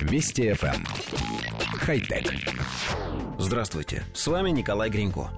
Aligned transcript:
Вести 0.00 0.50
FM. 0.50 0.74
Эм. 0.74 0.84
Хай-тек. 1.78 2.32
Здравствуйте, 3.38 4.04
с 4.14 4.26
вами 4.26 4.50
Николай 4.50 4.90
Гринько. 4.90 5.30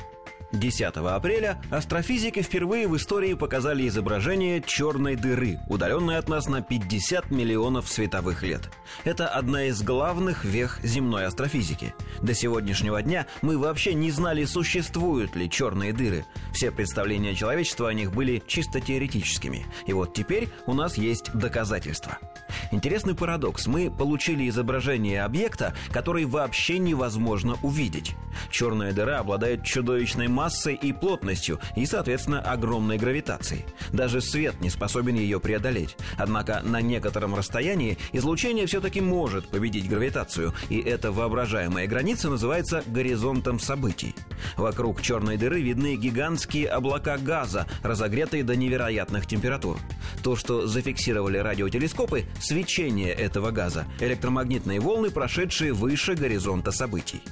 10 0.53 0.97
апреля 0.97 1.61
астрофизики 1.71 2.43
впервые 2.43 2.87
в 2.87 2.97
истории 2.97 3.35
показали 3.35 3.89
изображение 3.89 4.63
черной 4.65 5.17
дыры, 5.17 5.59
удаленной 5.69 6.19
от 6.19 6.29
нас 6.29 6.47
на 6.47 6.61
50 6.61 7.31
миллионов 7.31 7.89
световых 7.89 8.43
лет. 8.43 8.71
Это 9.05 9.29
одна 9.29 9.65
из 9.65 9.83
главных 9.83 10.45
вех 10.45 10.79
земной 10.83 11.27
астрофизики. 11.27 11.95
До 12.21 12.35
сегодняшнего 12.35 13.03
дня 13.03 13.27
мы 13.41 13.57
вообще 13.57 13.95
не 13.95 14.11
знали, 14.11 14.45
существуют 14.45 15.35
ли 15.37 15.49
черные 15.49 15.93
дыры. 15.93 16.27
Все 16.53 16.71
представления 16.71 17.35
человечества 17.35 17.89
о 17.89 17.95
них 17.95 18.13
были 18.13 18.43
чисто 18.47 18.81
теоретическими. 18.81 19.67
И 19.87 19.93
вот 19.93 20.13
теперь 20.13 20.49
у 20.67 20.75
нас 20.75 20.99
есть 20.99 21.33
доказательства. 21.33 22.19
Интересный 22.71 23.15
парадокс. 23.15 23.67
Мы 23.67 23.91
получили 23.91 24.49
изображение 24.49 25.23
объекта, 25.23 25.75
который 25.91 26.25
вообще 26.25 26.79
невозможно 26.79 27.57
увидеть. 27.63 28.15
Черная 28.51 28.93
дыра 28.93 29.19
обладает 29.19 29.65
чудовищной 29.65 30.29
массой 30.29 30.75
и 30.75 30.93
плотностью, 30.93 31.61
и, 31.77 31.87
соответственно, 31.87 32.41
огромной 32.41 32.99
гравитацией. 32.99 33.65
Даже 33.93 34.21
свет 34.21 34.61
не 34.61 34.71
способен 34.71 35.17
ее 35.17 35.41
преодолеть. 35.41 35.97
Однако 36.17 36.61
на 36.63 36.81
некотором 36.81 37.35
расстоянии 37.35 37.99
излучение 38.13 38.67
все-таки 38.67 39.01
может 39.01 39.49
победить 39.49 39.89
гравитацию, 39.89 40.55
и 40.69 40.79
эта 40.79 41.13
воображаемая 41.13 41.87
граница 41.87 42.31
называется 42.31 42.83
горизонтом 42.87 43.59
событий. 43.59 44.15
Вокруг 44.57 45.03
черной 45.03 45.37
дыры 45.37 45.61
видны 45.61 45.97
гигантские 45.97 46.69
облака 46.69 47.19
газа, 47.19 47.67
разогретые 47.83 48.45
до 48.45 48.57
невероятных 48.57 49.27
температур. 49.27 49.79
То, 50.23 50.37
что 50.37 50.67
зафиксировали 50.67 51.39
радиотелескопы, 51.39 52.25
свечение 52.41 53.13
этого 53.13 53.51
газа, 53.51 53.87
электромагнитные 54.01 54.81
волны, 54.81 55.11
прошедшие 55.11 55.73
выше 55.73 56.15
горизонта 56.15 56.73
событий. 56.73 57.23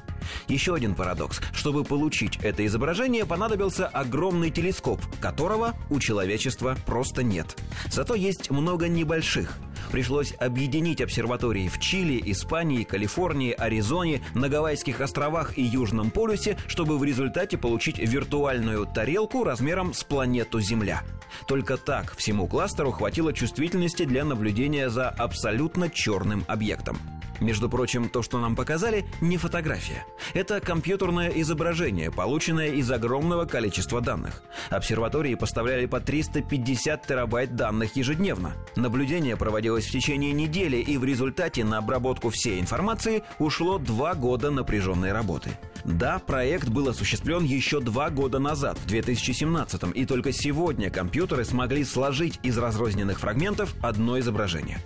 Еще 0.48 0.74
один 0.74 0.94
парадокс. 0.94 1.40
Чтобы 1.52 1.84
получить 1.84 2.38
это 2.42 2.64
изображение, 2.66 3.26
понадобился 3.26 3.86
огромный 3.86 4.50
телескоп, 4.50 5.00
которого 5.20 5.74
у 5.90 6.00
человечества 6.00 6.76
просто 6.86 7.22
нет. 7.22 7.56
Зато 7.90 8.14
есть 8.14 8.50
много 8.50 8.88
небольших. 8.88 9.58
Пришлось 9.90 10.34
объединить 10.38 11.00
обсерватории 11.00 11.68
в 11.68 11.80
Чили, 11.80 12.22
Испании, 12.30 12.84
Калифорнии, 12.84 13.52
Аризоне, 13.52 14.22
на 14.34 14.48
Гавайских 14.48 15.00
островах 15.00 15.58
и 15.58 15.62
Южном 15.62 16.10
полюсе, 16.10 16.56
чтобы 16.68 16.98
в 16.98 17.04
результате 17.04 17.58
получить 17.58 17.98
виртуальную 17.98 18.86
тарелку 18.86 19.44
размером 19.44 19.92
с 19.94 20.04
планету 20.04 20.60
Земля. 20.60 21.02
Только 21.46 21.76
так 21.76 22.14
всему 22.16 22.46
кластеру 22.46 22.92
хватило 22.92 23.32
чувствительности 23.32 24.04
для 24.04 24.24
наблюдения 24.24 24.90
за 24.90 25.08
абсолютно 25.08 25.88
черным 25.88 26.44
объектом. 26.46 26.98
Между 27.40 27.68
прочим, 27.68 28.08
то, 28.08 28.22
что 28.22 28.38
нам 28.38 28.54
показали, 28.54 29.04
не 29.20 29.38
фотография. 29.38 30.04
Это 30.34 30.60
компьютерное 30.60 31.30
изображение, 31.30 32.10
полученное 32.10 32.68
из 32.70 32.90
огромного 32.90 33.46
количества 33.46 34.00
данных. 34.00 34.42
Обсерватории 34.68 35.34
поставляли 35.34 35.86
по 35.86 36.00
350 36.00 37.06
терабайт 37.06 37.56
данных 37.56 37.96
ежедневно. 37.96 38.52
Наблюдение 38.76 39.36
проводилось 39.36 39.86
в 39.86 39.92
течение 39.92 40.32
недели, 40.32 40.76
и 40.76 40.98
в 40.98 41.04
результате 41.04 41.64
на 41.64 41.78
обработку 41.78 42.30
всей 42.30 42.60
информации 42.60 43.22
ушло 43.38 43.78
два 43.78 44.14
года 44.14 44.50
напряженной 44.50 45.12
работы. 45.12 45.50
Да, 45.84 46.18
проект 46.18 46.68
был 46.68 46.88
осуществлен 46.88 47.44
еще 47.44 47.80
два 47.80 48.10
года 48.10 48.38
назад, 48.38 48.78
в 48.78 48.86
2017 48.86 49.82
и 49.94 50.04
только 50.04 50.32
сегодня 50.32 50.90
компьютеры 50.90 51.44
смогли 51.44 51.84
сложить 51.84 52.38
из 52.42 52.58
разрозненных 52.58 53.18
фрагментов 53.18 53.74
одно 53.82 54.18
изображение. 54.18 54.78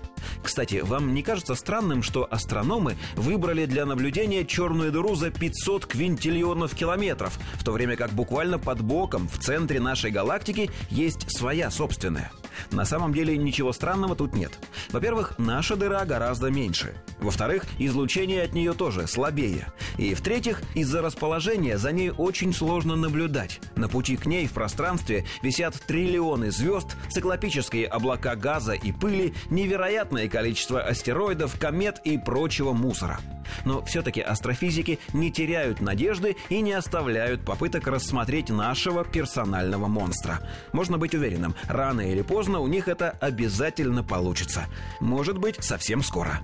Кстати, 0.44 0.82
вам 0.84 1.14
не 1.14 1.22
кажется 1.22 1.54
странным, 1.54 2.02
что 2.02 2.28
астрономы 2.30 2.96
выбрали 3.16 3.64
для 3.64 3.86
наблюдения 3.86 4.44
черную 4.44 4.92
дыру 4.92 5.14
за 5.14 5.30
500 5.30 5.86
квинтиллионов 5.86 6.74
километров, 6.74 7.38
в 7.54 7.64
то 7.64 7.72
время 7.72 7.96
как 7.96 8.10
буквально 8.12 8.58
под 8.58 8.82
боком, 8.82 9.26
в 9.26 9.38
центре 9.38 9.80
нашей 9.80 10.10
галактики, 10.10 10.70
есть 10.90 11.34
своя 11.34 11.70
собственная? 11.70 12.30
На 12.70 12.84
самом 12.84 13.12
деле 13.12 13.36
ничего 13.36 13.72
странного 13.72 14.16
тут 14.16 14.34
нет. 14.34 14.52
Во-первых, 14.90 15.38
наша 15.38 15.76
дыра 15.76 16.04
гораздо 16.04 16.50
меньше. 16.50 16.94
Во-вторых, 17.20 17.64
излучение 17.78 18.42
от 18.42 18.52
нее 18.52 18.72
тоже 18.72 19.06
слабее. 19.06 19.72
И 19.98 20.14
в-третьих, 20.14 20.62
из-за 20.74 21.02
расположения 21.02 21.78
за 21.78 21.92
ней 21.92 22.10
очень 22.10 22.52
сложно 22.52 22.96
наблюдать. 22.96 23.60
На 23.76 23.88
пути 23.88 24.16
к 24.16 24.26
ней 24.26 24.46
в 24.46 24.52
пространстве 24.52 25.24
висят 25.42 25.74
триллионы 25.86 26.50
звезд, 26.50 26.96
циклопические 27.10 27.86
облака 27.86 28.36
газа 28.36 28.72
и 28.72 28.92
пыли, 28.92 29.34
невероятное 29.50 30.28
количество 30.28 30.82
астероидов, 30.82 31.58
комет 31.58 32.00
и 32.04 32.18
прочего 32.18 32.72
мусора. 32.72 33.20
Но 33.64 33.84
все-таки 33.84 34.20
астрофизики 34.20 34.98
не 35.12 35.30
теряют 35.30 35.80
надежды 35.80 36.36
и 36.48 36.60
не 36.60 36.72
оставляют 36.72 37.44
попыток 37.44 37.86
рассмотреть 37.86 38.50
нашего 38.50 39.04
персонального 39.04 39.86
монстра. 39.86 40.40
Можно 40.72 40.98
быть 40.98 41.14
уверенным, 41.14 41.54
рано 41.68 42.00
или 42.00 42.22
поздно 42.22 42.60
у 42.60 42.66
них 42.66 42.88
это 42.88 43.10
обязательно 43.20 44.02
получится. 44.02 44.66
Может 45.00 45.38
быть, 45.38 45.62
совсем 45.62 46.02
скоро. 46.02 46.40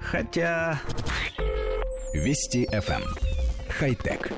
Хотя... 0.00 0.80
Вести 2.12 2.66
FM. 2.66 3.02
Эм. 3.02 3.34
Хай-тек. 3.68 4.30